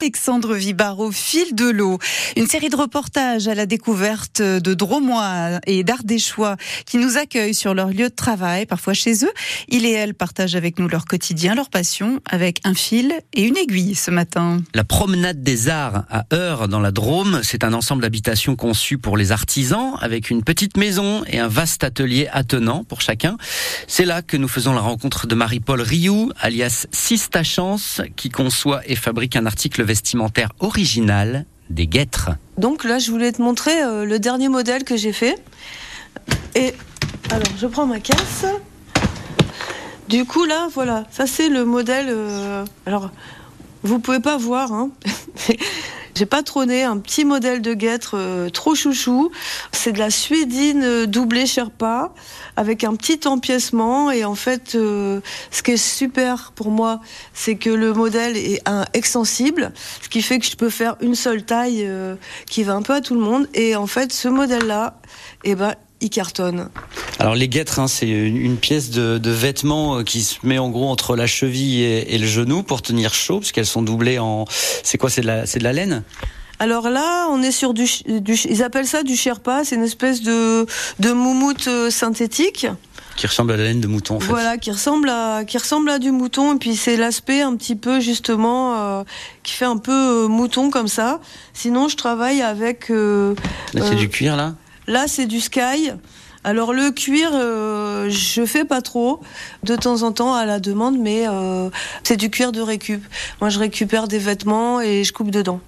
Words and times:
Alexandre 0.00 0.54
Vibar 0.54 1.00
au 1.00 1.10
fil 1.10 1.56
de 1.56 1.68
l'eau. 1.68 1.98
Une 2.36 2.46
série 2.46 2.68
de 2.68 2.76
reportages 2.76 3.48
à 3.48 3.56
la 3.56 3.66
découverte 3.66 4.40
de 4.40 4.72
Dromois 4.72 5.58
et 5.66 5.82
d'Ardéchois 5.82 6.56
qui 6.86 6.98
nous 6.98 7.16
accueillent 7.16 7.52
sur 7.52 7.74
leur 7.74 7.88
lieu 7.88 8.08
de 8.08 8.14
travail, 8.14 8.64
parfois 8.64 8.94
chez 8.94 9.24
eux. 9.24 9.32
Il 9.66 9.84
et 9.84 9.90
elle 9.90 10.14
partagent 10.14 10.54
avec 10.54 10.78
nous 10.78 10.86
leur 10.86 11.04
quotidien, 11.04 11.56
leur 11.56 11.68
passion, 11.68 12.20
avec 12.30 12.60
un 12.62 12.74
fil 12.74 13.12
et 13.32 13.42
une 13.42 13.56
aiguille 13.56 13.96
ce 13.96 14.12
matin. 14.12 14.62
La 14.72 14.84
promenade 14.84 15.42
des 15.42 15.68
arts 15.68 16.04
à 16.08 16.26
Heure 16.32 16.68
dans 16.68 16.78
la 16.78 16.92
Drôme, 16.92 17.40
c'est 17.42 17.64
un 17.64 17.72
ensemble 17.72 18.02
d'habitations 18.02 18.54
conçu 18.54 18.98
pour 18.98 19.16
les 19.16 19.32
artisans 19.32 19.96
avec 20.00 20.30
une 20.30 20.44
petite 20.44 20.76
maison 20.76 21.24
et 21.26 21.40
un 21.40 21.48
vaste 21.48 21.82
atelier 21.82 22.28
attenant 22.30 22.84
pour 22.84 23.00
chacun. 23.00 23.36
C'est 23.88 24.04
là 24.04 24.22
que 24.22 24.36
nous 24.36 24.48
faisons 24.48 24.74
la 24.74 24.80
rencontre 24.80 25.26
de 25.26 25.34
Marie-Paul 25.34 25.80
Rioux, 25.80 26.30
alias 26.38 26.86
Sista 26.92 27.42
Chance, 27.42 28.00
qui 28.14 28.28
conçoit 28.28 28.82
et 28.86 28.94
fabrique 28.94 29.34
un 29.34 29.44
article 29.44 29.87
vestimentaire 29.88 30.50
original 30.60 31.46
des 31.70 31.86
guêtres. 31.86 32.30
Donc 32.58 32.84
là, 32.84 32.98
je 32.98 33.10
voulais 33.10 33.32
te 33.32 33.42
montrer 33.42 33.82
euh, 33.82 34.04
le 34.04 34.18
dernier 34.18 34.48
modèle 34.48 34.84
que 34.84 34.96
j'ai 34.96 35.12
fait. 35.12 35.34
Et 36.54 36.74
alors, 37.30 37.52
je 37.58 37.66
prends 37.66 37.86
ma 37.86 37.98
caisse. 38.00 38.44
Du 40.08 40.24
coup, 40.24 40.44
là, 40.44 40.68
voilà, 40.72 41.04
ça 41.10 41.26
c'est 41.26 41.48
le 41.48 41.64
modèle. 41.64 42.06
euh, 42.10 42.64
alors, 42.86 43.10
vous 43.82 43.98
pouvez 43.98 44.20
pas 44.20 44.36
voir, 44.36 44.72
hein. 44.72 44.90
J'ai 46.18 46.26
pas 46.26 46.42
trôné 46.42 46.82
un 46.82 46.98
petit 46.98 47.24
modèle 47.24 47.62
de 47.62 47.74
guêtre 47.74 48.16
euh, 48.16 48.50
trop 48.50 48.74
chouchou. 48.74 49.30
C'est 49.70 49.92
de 49.92 50.00
la 50.00 50.10
suédine 50.10 50.82
euh, 50.82 51.06
doublée 51.06 51.46
Sherpa 51.46 52.12
avec 52.56 52.82
un 52.82 52.96
petit 52.96 53.20
empiècement. 53.28 54.10
Et 54.10 54.24
en 54.24 54.34
fait, 54.34 54.74
euh, 54.74 55.20
ce 55.52 55.62
qui 55.62 55.70
est 55.70 55.76
super 55.76 56.50
pour 56.56 56.72
moi, 56.72 56.98
c'est 57.34 57.54
que 57.54 57.70
le 57.70 57.92
modèle 57.92 58.36
est 58.36 58.68
un, 58.68 58.84
extensible, 58.94 59.72
ce 60.02 60.08
qui 60.08 60.20
fait 60.20 60.40
que 60.40 60.46
je 60.46 60.56
peux 60.56 60.70
faire 60.70 60.96
une 61.00 61.14
seule 61.14 61.44
taille 61.44 61.88
qui 62.50 62.64
va 62.64 62.74
un 62.74 62.82
peu 62.82 62.94
à 62.94 63.00
tout 63.00 63.14
le 63.14 63.20
monde. 63.20 63.46
Et 63.54 63.76
en 63.76 63.86
fait, 63.86 64.12
ce 64.12 64.26
modèle-là, 64.26 65.00
eh 65.44 65.54
ben, 65.54 65.76
il 66.00 66.10
cartonne. 66.10 66.68
Alors 67.18 67.34
les 67.34 67.48
guêtres, 67.48 67.78
hein, 67.80 67.88
c'est 67.88 68.08
une, 68.08 68.56
pièce 68.56 68.90
de, 68.90 69.18
de 69.18 69.30
vêtement 69.30 69.98
euh, 69.98 70.02
qui 70.04 70.22
se 70.22 70.36
met 70.44 70.58
en 70.58 70.70
gros 70.70 70.88
entre 70.88 71.16
la 71.16 71.26
cheville 71.26 71.82
et, 71.82 72.14
et 72.14 72.18
le 72.18 72.26
genou 72.26 72.62
pour 72.62 72.82
tenir 72.82 73.14
chaud, 73.14 73.40
parce 73.40 73.52
qu'elles 73.52 73.66
sont 73.66 73.82
doublées 73.82 74.18
en... 74.18 74.44
C'est 74.82 74.98
quoi 74.98 75.10
C'est 75.10 75.22
de, 75.22 75.58
de 75.58 75.64
la 75.64 75.72
laine? 75.72 76.02
Alors 76.60 76.90
là, 76.90 77.28
on 77.30 77.40
est 77.42 77.52
sur 77.52 77.72
du, 77.72 77.86
ils 78.06 78.62
appellent 78.64 78.86
ça 78.86 79.02
du 79.04 79.14
Sherpa, 79.16 79.62
c'est 79.64 79.76
une 79.76 79.84
espèce 79.84 80.22
de, 80.22 80.66
de 80.98 81.12
moumoute 81.12 81.68
euh, 81.68 81.88
synthétique. 81.88 82.66
qui 83.16 83.26
ressemble 83.28 83.52
à 83.52 83.56
la 83.56 83.62
laine 83.64 83.80
de 83.80 83.86
mouton 83.86 84.16
en 84.16 84.20
fait. 84.20 84.26
Voilà, 84.26 84.58
qui 84.58 84.72
ressemble 84.72 85.08
à 85.08 85.44
qui 85.44 85.56
ressemble 85.56 85.88
à 85.90 86.00
du 86.00 86.10
mouton 86.10 86.56
et 86.56 86.58
puis 86.58 86.74
c'est 86.74 86.96
l'aspect 86.96 87.42
un 87.42 87.54
petit 87.54 87.76
peu 87.76 88.00
justement 88.00 88.74
euh, 88.76 89.04
qui 89.44 89.52
fait 89.52 89.66
un 89.66 89.76
peu 89.76 89.92
euh, 90.24 90.28
mouton 90.28 90.70
comme 90.70 90.88
ça. 90.88 91.20
Sinon, 91.54 91.88
je 91.88 91.96
travaille 91.96 92.42
avec 92.42 92.90
euh, 92.90 93.34
c'est 93.72 93.94
du 93.94 94.08
cuir 94.08 94.36
là? 94.36 94.54
Là 94.88 95.04
c'est 95.06 95.26
du 95.26 95.40
sky. 95.40 95.92
Alors 96.44 96.72
le 96.72 96.92
cuir, 96.92 97.30
euh, 97.34 98.08
je 98.08 98.46
fais 98.46 98.64
pas 98.64 98.80
trop 98.80 99.20
de 99.64 99.74
temps 99.74 100.02
en 100.02 100.12
temps 100.12 100.34
à 100.34 100.46
la 100.46 100.60
demande, 100.60 100.96
mais 100.98 101.26
euh, 101.28 101.68
c'est 102.04 102.16
du 102.16 102.30
cuir 102.30 102.52
de 102.52 102.60
récup. 102.60 103.02
Moi, 103.40 103.50
je 103.50 103.58
récupère 103.58 104.06
des 104.06 104.18
vêtements 104.20 104.80
et 104.80 105.02
je 105.02 105.12
coupe 105.12 105.32
dedans. 105.32 105.60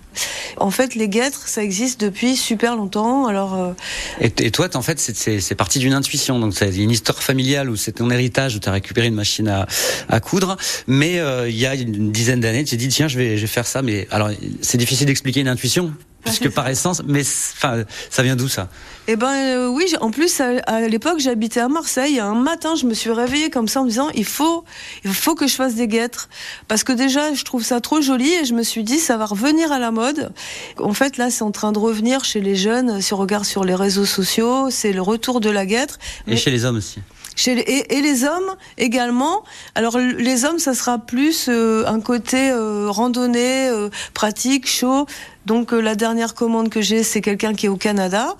En 0.58 0.70
fait, 0.70 0.94
les 0.94 1.08
guêtres, 1.08 1.48
ça 1.48 1.62
existe 1.62 2.00
depuis 2.00 2.36
super 2.36 2.76
longtemps. 2.76 3.26
Alors 3.26 3.54
euh, 3.54 3.72
Et, 4.20 4.50
toi, 4.52 4.68
en 4.74 4.80
fait, 4.80 5.00
c'est- 5.00 5.54
parti 5.56 5.80
d'une 5.80 5.92
intuition. 5.92 6.38
Donc, 6.38 6.54
c'est 6.54 6.74
une 6.76 6.90
histoire 6.90 7.20
familiale 7.20 7.68
où 7.68 7.74
c'est 7.76 7.92
ton 7.92 8.08
héritage, 8.08 8.54
où 8.54 8.60
tu 8.60 8.68
as 8.68 8.72
récupéré 8.72 9.08
une 9.08 9.14
machine 9.14 9.48
à, 9.48 9.66
à 10.08 10.20
coudre. 10.20 10.56
Mais 10.86 11.18
euh, 11.18 11.48
il 11.50 11.58
y 11.58 11.66
a 11.66 11.74
une 11.74 12.12
dizaine 12.12 12.40
d'années, 12.40 12.62
tu 12.64 12.70
t'es 12.70 12.76
dit, 12.76 12.88
tiens, 12.88 13.08
je 13.08 13.18
vais, 13.18 13.36
je 13.36 13.42
vais 13.42 13.46
faire 13.48 13.66
ça. 13.66 13.82
Mais 13.82 14.06
alors, 14.12 14.30
c'est 14.62 14.78
difficile 14.78 15.06
d'expliquer 15.08 15.40
une 15.40 15.48
intuition, 15.48 15.92
puisque 16.24 16.48
par 16.50 16.68
essence, 16.68 17.02
mais 17.06 17.20
enfin, 17.20 17.84
ça 18.10 18.22
vient 18.22 18.36
d'où 18.36 18.48
ça? 18.48 18.68
Eh 19.08 19.16
ben 19.16 19.32
euh, 19.32 19.66
oui, 19.68 19.86
en 20.00 20.10
plus 20.10 20.40
à, 20.40 20.58
à 20.66 20.80
l'époque 20.82 21.18
j'habitais 21.18 21.60
à 21.60 21.68
Marseille. 21.68 22.20
Un 22.20 22.34
matin, 22.34 22.74
je 22.76 22.86
me 22.86 22.94
suis 22.94 23.10
réveillée 23.10 23.50
comme 23.50 23.66
ça 23.66 23.80
en 23.80 23.84
me 23.84 23.88
disant 23.88 24.08
il 24.14 24.24
faut, 24.24 24.64
il 25.04 25.12
faut 25.12 25.34
que 25.34 25.46
je 25.48 25.54
fasse 25.54 25.74
des 25.74 25.88
guêtres 25.88 26.28
parce 26.68 26.84
que 26.84 26.92
déjà 26.92 27.32
je 27.34 27.42
trouve 27.44 27.64
ça 27.64 27.80
trop 27.80 28.00
joli 28.00 28.32
et 28.34 28.44
je 28.44 28.54
me 28.54 28.62
suis 28.62 28.84
dit 28.84 28.98
ça 28.98 29.16
va 29.16 29.24
revenir 29.26 29.72
à 29.72 29.78
la 29.78 29.90
mode. 29.90 30.32
En 30.78 30.92
fait 30.92 31.16
là, 31.16 31.30
c'est 31.30 31.42
en 31.42 31.50
train 31.50 31.72
de 31.72 31.78
revenir 31.78 32.24
chez 32.24 32.40
les 32.40 32.54
jeunes. 32.56 33.00
Si 33.00 33.12
on 33.14 33.16
regarde 33.16 33.44
sur 33.44 33.64
les 33.64 33.74
réseaux 33.74 34.06
sociaux, 34.06 34.68
c'est 34.70 34.92
le 34.92 35.02
retour 35.02 35.40
de 35.40 35.50
la 35.50 35.66
guêtre. 35.66 35.98
Et 36.26 36.32
Mais- 36.32 36.36
chez 36.36 36.50
les 36.50 36.64
hommes 36.64 36.76
aussi. 36.76 37.00
Et, 37.46 37.96
et 37.96 38.02
les 38.02 38.24
hommes 38.24 38.56
également. 38.76 39.42
Alors 39.74 39.98
les 39.98 40.44
hommes, 40.44 40.58
ça 40.58 40.74
sera 40.74 40.98
plus 40.98 41.46
euh, 41.48 41.84
un 41.86 42.00
côté 42.00 42.50
euh, 42.50 42.88
randonnée, 42.90 43.68
euh, 43.68 43.88
pratique, 44.14 44.66
chaud. 44.68 45.06
Donc 45.46 45.72
la 45.72 45.94
dernière 45.94 46.34
commande 46.34 46.68
que 46.68 46.82
j'ai, 46.82 47.02
c'est 47.02 47.22
quelqu'un 47.22 47.54
qui 47.54 47.66
est 47.66 47.68
au 47.70 47.76
Canada. 47.76 48.36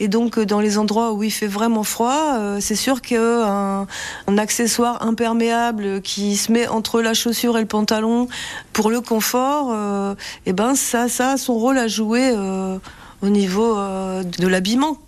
Et 0.00 0.08
donc 0.08 0.38
dans 0.38 0.60
les 0.60 0.76
endroits 0.76 1.12
où 1.12 1.22
il 1.22 1.30
fait 1.30 1.46
vraiment 1.46 1.82
froid, 1.82 2.36
c'est 2.60 2.76
sûr 2.76 3.00
qu'un 3.00 3.86
un 4.26 4.38
accessoire 4.38 5.02
imperméable 5.02 6.02
qui 6.02 6.36
se 6.36 6.52
met 6.52 6.68
entre 6.68 7.00
la 7.00 7.14
chaussure 7.14 7.56
et 7.56 7.60
le 7.62 7.66
pantalon 7.66 8.28
pour 8.72 8.90
le 8.90 9.00
confort, 9.00 9.70
euh, 9.72 10.14
eh 10.44 10.52
ben 10.52 10.74
ça, 10.74 11.08
ça 11.08 11.30
a 11.30 11.36
son 11.36 11.54
rôle 11.54 11.78
à 11.78 11.88
jouer 11.88 12.32
au 13.22 13.28
niveau 13.28 13.74
de 13.74 14.46
l'habillement. 14.46 14.98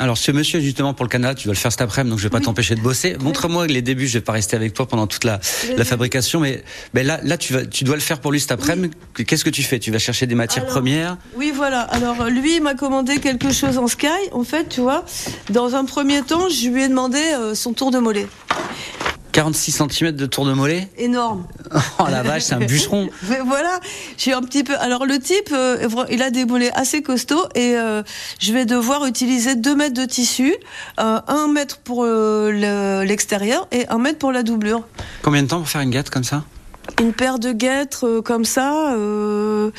Alors, 0.00 0.18
ce 0.18 0.32
monsieur, 0.32 0.58
justement, 0.60 0.92
pour 0.92 1.04
le 1.04 1.08
Canada, 1.08 1.34
tu 1.34 1.44
dois 1.44 1.54
le 1.54 1.58
faire 1.58 1.70
cet 1.70 1.80
après-midi, 1.80 2.10
donc 2.10 2.18
je 2.18 2.24
vais 2.24 2.30
pas 2.30 2.38
Oui. 2.38 2.44
t'empêcher 2.44 2.74
de 2.74 2.80
bosser. 2.80 3.16
Montre-moi 3.20 3.68
les 3.68 3.80
débuts, 3.80 4.08
je 4.08 4.14
vais 4.14 4.20
pas 4.24 4.32
rester 4.32 4.56
avec 4.56 4.74
toi 4.74 4.86
pendant 4.88 5.06
toute 5.06 5.22
la, 5.22 5.38
la 5.76 5.84
fabrication, 5.84 6.40
mais 6.40 6.64
ben 6.94 7.06
là, 7.06 7.20
là, 7.22 7.38
tu 7.38 7.52
vas, 7.52 7.64
tu 7.64 7.84
dois 7.84 7.94
le 7.94 8.00
faire 8.02 8.18
pour 8.20 8.32
lui 8.32 8.40
cet 8.40 8.50
après-midi. 8.50 8.92
Qu'est-ce 9.26 9.44
que 9.44 9.50
tu 9.50 9.62
fais? 9.62 9.78
Tu 9.78 9.92
vas 9.92 10.00
chercher 10.00 10.26
des 10.26 10.34
matières 10.34 10.64
Alors, 10.64 10.74
premières? 10.74 11.16
Oui, 11.36 11.52
voilà. 11.54 11.82
Alors, 11.82 12.24
lui, 12.24 12.56
il 12.56 12.62
m'a 12.62 12.74
commandé 12.74 13.18
quelque 13.18 13.52
chose 13.52 13.78
en 13.78 13.86
sky. 13.86 14.08
En 14.32 14.42
fait, 14.42 14.68
tu 14.68 14.80
vois, 14.80 15.04
dans 15.50 15.76
un 15.76 15.84
premier 15.84 16.22
temps, 16.22 16.48
je 16.48 16.68
lui 16.68 16.82
ai 16.82 16.88
demandé 16.88 17.18
euh, 17.18 17.54
son 17.54 17.72
tour 17.72 17.92
de 17.92 17.98
mollet. 17.98 18.26
46 19.34 19.72
cm 19.72 20.12
de 20.12 20.26
tour 20.26 20.46
de 20.46 20.52
mollet 20.52 20.88
Énorme. 20.96 21.44
Oh 21.98 22.04
la 22.08 22.22
vache, 22.22 22.42
c'est 22.44 22.54
un 22.54 22.60
bûcheron 22.60 23.10
Mais 23.28 23.40
voilà, 23.44 23.80
j'ai 24.16 24.32
un 24.32 24.40
petit 24.42 24.62
peu. 24.62 24.76
Alors, 24.78 25.06
le 25.06 25.18
type, 25.18 25.50
euh, 25.52 25.88
il 26.10 26.22
a 26.22 26.30
des 26.30 26.44
mollets 26.44 26.70
assez 26.72 27.02
costauds 27.02 27.44
et 27.56 27.74
euh, 27.76 28.02
je 28.38 28.52
vais 28.52 28.64
devoir 28.64 29.04
utiliser 29.06 29.56
2 29.56 29.74
mètres 29.74 29.94
de 30.00 30.04
tissu, 30.04 30.54
euh, 31.00 31.20
1 31.26 31.48
mètre 31.48 31.78
pour 31.78 32.04
euh, 32.04 32.50
le- 32.52 33.04
l'extérieur 33.06 33.66
et 33.72 33.88
1 33.88 33.98
mètre 33.98 34.18
pour 34.18 34.30
la 34.30 34.44
doublure. 34.44 34.84
Combien 35.22 35.42
de 35.42 35.48
temps 35.48 35.58
pour 35.58 35.68
faire 35.68 35.80
une 35.80 35.90
gâte 35.90 36.10
comme 36.10 36.24
ça? 36.24 36.44
Une 37.00 37.12
paire 37.12 37.38
de 37.40 37.50
guêtres 37.52 38.20
comme 38.24 38.44
ça, 38.44 38.92
euh, 38.94 39.70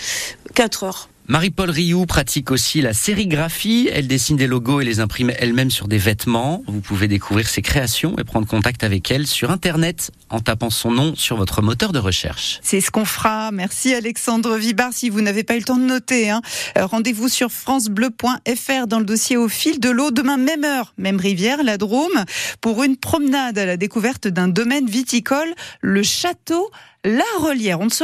4 0.53 0.83
heures. 0.83 1.09
Marie-Paul 1.27 1.71
Rioux 1.71 2.05
pratique 2.05 2.51
aussi 2.51 2.81
la 2.81 2.93
sérigraphie. 2.93 3.89
Elle 3.91 4.07
dessine 4.07 4.37
des 4.37 4.45
logos 4.45 4.81
et 4.81 4.85
les 4.85 4.99
imprime 4.99 5.31
elle-même 5.39 5.71
sur 5.71 5.87
des 5.87 5.97
vêtements. 5.97 6.61
Vous 6.67 6.81
pouvez 6.81 7.07
découvrir 7.07 7.49
ses 7.49 7.63
créations 7.63 8.15
et 8.19 8.23
prendre 8.23 8.45
contact 8.45 8.83
avec 8.83 9.09
elle 9.09 9.25
sur 9.25 9.49
Internet 9.49 10.11
en 10.29 10.39
tapant 10.39 10.69
son 10.69 10.91
nom 10.91 11.15
sur 11.15 11.35
votre 11.37 11.63
moteur 11.63 11.93
de 11.93 11.99
recherche. 11.99 12.59
C'est 12.61 12.79
ce 12.79 12.91
qu'on 12.91 13.05
fera. 13.05 13.49
Merci 13.51 13.95
Alexandre 13.95 14.55
Vibar. 14.55 14.93
Si 14.93 15.09
vous 15.09 15.21
n'avez 15.21 15.43
pas 15.43 15.55
eu 15.55 15.59
le 15.59 15.65
temps 15.65 15.77
de 15.77 15.85
noter, 15.85 16.29
hein, 16.29 16.43
euh, 16.77 16.85
rendez-vous 16.85 17.27
sur 17.27 17.51
francebleu.fr 17.51 18.85
dans 18.85 18.99
le 18.99 19.05
dossier 19.05 19.35
au 19.35 19.47
fil 19.47 19.79
de 19.79 19.89
l'eau. 19.89 20.11
Demain, 20.11 20.37
même 20.37 20.63
heure, 20.63 20.93
même 20.99 21.17
rivière, 21.17 21.63
la 21.63 21.77
Drôme, 21.77 22.25
pour 22.61 22.83
une 22.83 22.97
promenade 22.97 23.57
à 23.57 23.65
la 23.65 23.77
découverte 23.77 24.27
d'un 24.27 24.47
domaine 24.47 24.85
viticole, 24.85 25.55
le 25.81 26.03
château 26.03 26.69
La 27.03 27.23
Relière. 27.39 27.79
On 27.79 27.85
ne 27.85 27.89
se 27.89 28.03